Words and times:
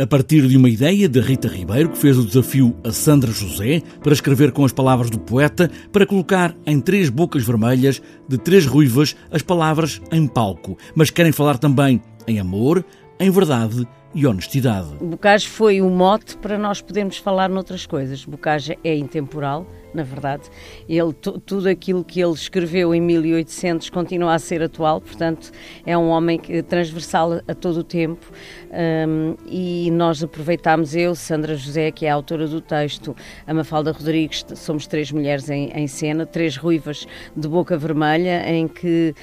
A 0.00 0.06
partir 0.06 0.48
de 0.48 0.56
uma 0.56 0.70
ideia 0.70 1.06
de 1.06 1.20
Rita 1.20 1.46
Ribeiro, 1.46 1.90
que 1.90 1.98
fez 1.98 2.16
o 2.16 2.24
desafio 2.24 2.74
a 2.82 2.90
Sandra 2.90 3.30
José 3.30 3.82
para 4.02 4.14
escrever 4.14 4.50
com 4.50 4.64
as 4.64 4.72
palavras 4.72 5.10
do 5.10 5.20
poeta, 5.20 5.70
para 5.92 6.06
colocar 6.06 6.56
em 6.64 6.80
três 6.80 7.10
bocas 7.10 7.44
vermelhas 7.44 8.00
de 8.26 8.38
três 8.38 8.64
ruivas 8.64 9.14
as 9.30 9.42
palavras 9.42 10.00
em 10.10 10.26
palco, 10.26 10.78
mas 10.94 11.10
querem 11.10 11.32
falar 11.32 11.58
também 11.58 12.00
em 12.26 12.40
amor, 12.40 12.82
em 13.20 13.30
verdade 13.30 13.86
e 14.14 14.26
honestidade. 14.26 14.88
Bocage 15.02 15.46
foi 15.46 15.82
o 15.82 15.90
mote 15.90 16.34
para 16.38 16.56
nós 16.56 16.80
podermos 16.80 17.18
falar 17.18 17.50
noutras 17.50 17.84
coisas. 17.84 18.24
Bocage 18.24 18.78
é 18.82 18.96
intemporal, 18.96 19.66
na 19.94 20.02
verdade. 20.02 20.44
Ele, 20.88 21.12
tudo 21.12 21.68
aquilo 21.68 22.04
que 22.04 22.20
ele 22.20 22.32
escreveu 22.32 22.94
em 22.94 23.00
1800 23.00 23.90
continua 23.90 24.34
a 24.34 24.38
ser 24.38 24.62
atual, 24.62 25.00
portanto, 25.00 25.50
é 25.84 25.96
um 25.96 26.08
homem 26.08 26.38
que, 26.38 26.62
transversal 26.62 27.40
a, 27.46 27.54
todo 27.54 27.78
o 27.78 27.84
tempo. 27.84 28.30
Um, 28.70 29.34
e 29.46 29.90
nós 29.90 30.22
aproveitámos, 30.22 30.94
eu, 30.94 31.14
Sandra 31.14 31.56
José, 31.56 31.90
que 31.90 32.06
é 32.06 32.10
a 32.10 32.14
autora 32.14 32.46
do 32.46 32.60
texto, 32.60 33.16
a 33.46 33.52
Mafalda 33.52 33.92
Rodrigues, 33.92 34.44
somos 34.54 34.86
três 34.86 35.10
mulheres 35.10 35.50
em, 35.50 35.70
em 35.72 35.86
cena, 35.86 36.24
três 36.24 36.56
ruivas 36.56 37.06
de 37.36 37.48
boca 37.48 37.76
vermelha, 37.76 38.48
em 38.48 38.68
que 38.68 39.14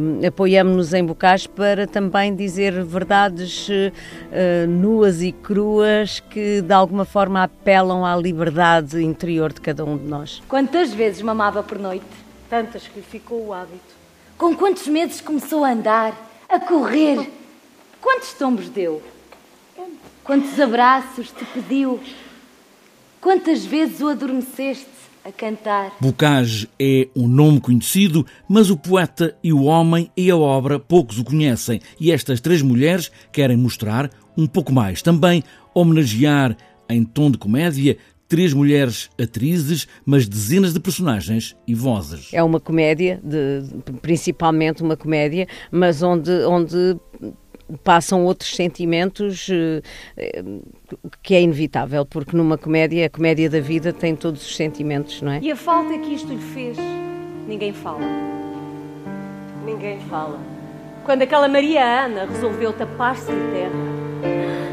um, 0.00 0.26
apoiamos-nos 0.26 0.92
em 0.92 1.04
Bocage 1.04 1.48
para 1.48 1.86
também 1.86 2.34
dizer 2.34 2.84
verdades 2.84 3.68
uh, 3.68 4.68
nuas 4.68 5.22
e 5.22 5.32
cruas 5.32 6.20
que 6.20 6.60
de 6.60 6.72
alguma 6.72 7.04
forma 7.04 7.42
apelam 7.42 8.04
à 8.04 8.16
liberdade 8.16 9.02
interior 9.02 9.52
de 9.52 9.60
cada 9.60 9.84
um 9.84 9.96
de 9.96 10.07
nós. 10.08 10.42
Quantas 10.48 10.92
vezes 10.92 11.22
mamava 11.22 11.62
por 11.62 11.78
noite? 11.78 12.06
Tantas 12.48 12.88
que 12.88 12.98
lhe 12.98 13.04
ficou 13.04 13.46
o 13.46 13.52
hábito. 13.52 13.98
Com 14.36 14.56
quantos 14.56 14.86
meses 14.88 15.20
começou 15.20 15.64
a 15.64 15.72
andar, 15.72 16.16
a 16.48 16.58
correr? 16.58 17.30
Quantos 18.00 18.32
tombos 18.32 18.68
deu? 18.68 19.02
Quantos 20.24 20.58
abraços 20.58 21.30
te 21.30 21.44
pediu? 21.46 22.00
Quantas 23.20 23.64
vezes 23.64 24.00
o 24.00 24.08
adormeceste 24.08 24.86
a 25.24 25.32
cantar? 25.32 25.96
Bocage 26.00 26.68
é 26.78 27.08
um 27.16 27.26
nome 27.26 27.60
conhecido, 27.60 28.24
mas 28.48 28.70
o 28.70 28.76
poeta 28.76 29.36
e 29.42 29.52
o 29.52 29.64
homem 29.64 30.10
e 30.16 30.30
a 30.30 30.36
obra 30.36 30.78
poucos 30.78 31.18
o 31.18 31.24
conhecem. 31.24 31.80
E 31.98 32.12
estas 32.12 32.40
três 32.40 32.62
mulheres 32.62 33.10
querem 33.32 33.56
mostrar 33.56 34.10
um 34.36 34.46
pouco 34.46 34.72
mais. 34.72 35.02
Também 35.02 35.42
homenagear, 35.74 36.56
em 36.88 37.04
tom 37.04 37.30
de 37.30 37.38
comédia, 37.38 37.98
três 38.28 38.52
mulheres 38.52 39.08
atrizes, 39.20 39.88
mas 40.04 40.28
dezenas 40.28 40.74
de 40.74 40.80
personagens 40.80 41.56
e 41.66 41.74
vozes. 41.74 42.28
É 42.32 42.42
uma 42.42 42.60
comédia, 42.60 43.20
de, 43.24 43.62
principalmente 44.02 44.82
uma 44.82 44.96
comédia, 44.96 45.48
mas 45.70 46.02
onde, 46.02 46.30
onde 46.44 46.96
passam 47.82 48.24
outros 48.24 48.54
sentimentos 48.54 49.48
eh, 49.50 49.82
que 51.22 51.34
é 51.34 51.42
inevitável, 51.42 52.04
porque 52.04 52.36
numa 52.36 52.56
comédia, 52.56 53.06
a 53.06 53.10
comédia 53.10 53.48
da 53.48 53.60
vida 53.60 53.92
tem 53.92 54.14
todos 54.14 54.42
os 54.42 54.56
sentimentos, 54.56 55.20
não 55.22 55.32
é? 55.32 55.40
E 55.40 55.50
a 55.50 55.56
falta 55.56 55.96
que 55.98 56.14
isto 56.14 56.32
lhe 56.32 56.38
fez, 56.38 56.76
ninguém 57.46 57.72
fala. 57.72 58.00
Ninguém 59.64 60.00
fala. 60.08 60.38
Quando 61.04 61.22
aquela 61.22 61.48
Maria 61.48 62.04
Ana 62.06 62.26
resolveu 62.26 62.72
tapar-se 62.72 63.26
de 63.26 63.52
terra 63.52 64.67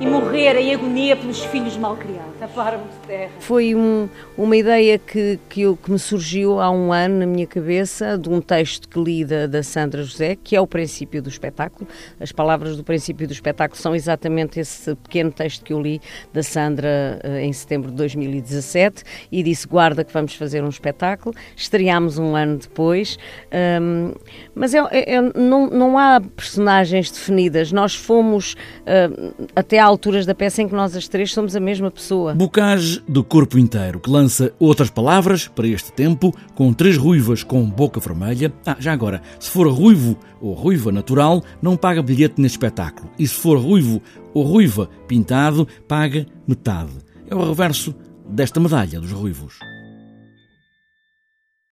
e 0.00 0.06
morrer 0.06 0.56
em 0.56 0.74
agonia 0.74 1.16
pelos 1.16 1.44
filhos 1.44 1.76
mal 1.76 1.96
criados. 1.96 2.34
Taparam-me 2.38 2.84
de 2.84 3.06
terra. 3.06 3.30
Foi 3.38 3.74
um, 3.74 4.08
uma 4.36 4.56
ideia 4.56 4.98
que, 4.98 5.38
que, 5.48 5.62
eu, 5.62 5.76
que, 5.76 5.90
me 5.90 5.98
surgiu 5.98 6.60
há 6.60 6.70
um 6.70 6.92
ano 6.92 7.20
na 7.20 7.26
minha 7.26 7.46
cabeça, 7.46 8.18
de 8.18 8.28
um 8.28 8.40
texto 8.40 8.88
que 8.88 8.98
li 8.98 9.24
da, 9.24 9.46
da, 9.46 9.62
Sandra 9.62 10.02
José, 10.02 10.36
que 10.42 10.56
é 10.56 10.60
o 10.60 10.66
princípio 10.66 11.22
do 11.22 11.28
espetáculo. 11.28 11.88
As 12.18 12.32
palavras 12.32 12.76
do 12.76 12.82
princípio 12.82 13.26
do 13.26 13.32
espetáculo 13.32 13.80
são 13.80 13.94
exatamente 13.94 14.58
esse 14.58 14.94
pequeno 14.96 15.30
texto 15.30 15.64
que 15.64 15.72
eu 15.72 15.80
li 15.80 16.00
da 16.32 16.42
Sandra 16.42 17.20
eh, 17.22 17.44
em 17.44 17.52
setembro 17.52 17.90
de 17.90 17.96
2017 17.96 19.04
e 19.30 19.42
disse: 19.42 19.66
Guarda 19.66 20.02
que 20.02 20.12
vamos 20.12 20.34
fazer 20.34 20.62
um 20.64 20.68
espetáculo. 20.68 21.34
Estreámos 21.56 22.18
um 22.18 22.34
ano 22.34 22.58
depois, 22.58 23.16
um, 23.80 24.12
mas 24.54 24.74
é, 24.74 24.78
é, 24.90 25.14
é, 25.14 25.20
não, 25.20 25.68
não 25.68 25.98
há 25.98 26.20
personagens 26.20 27.10
definidas. 27.10 27.70
Nós 27.70 27.94
fomos 27.94 28.54
uh, 28.54 29.46
até 29.54 29.83
há 29.84 29.86
alturas 29.86 30.24
da 30.24 30.34
peça 30.34 30.62
em 30.62 30.68
que 30.68 30.74
nós 30.74 30.96
as 30.96 31.06
três 31.06 31.32
somos 31.32 31.54
a 31.54 31.60
mesma 31.60 31.90
pessoa. 31.90 32.34
Bocage 32.34 33.02
do 33.06 33.22
corpo 33.22 33.58
inteiro, 33.58 34.00
que 34.00 34.10
lança 34.10 34.52
outras 34.58 34.88
palavras 34.88 35.46
para 35.46 35.68
este 35.68 35.92
tempo, 35.92 36.34
com 36.54 36.72
três 36.72 36.96
ruivas 36.96 37.42
com 37.42 37.68
boca 37.68 38.00
vermelha. 38.00 38.52
Ah, 38.64 38.76
já 38.80 38.92
agora, 38.92 39.20
se 39.38 39.50
for 39.50 39.68
ruivo 39.68 40.18
ou 40.40 40.54
ruiva 40.54 40.90
natural, 40.90 41.42
não 41.60 41.76
paga 41.76 42.02
bilhete 42.02 42.40
neste 42.40 42.56
espetáculo. 42.56 43.10
E 43.18 43.28
se 43.28 43.34
for 43.34 43.58
ruivo 43.58 44.00
ou 44.32 44.42
ruiva 44.42 44.88
pintado, 45.06 45.68
paga 45.86 46.26
metade. 46.48 46.92
É 47.28 47.34
o 47.34 47.46
reverso 47.46 47.94
desta 48.26 48.58
medalha 48.58 49.00
dos 49.00 49.12
ruivos. 49.12 49.58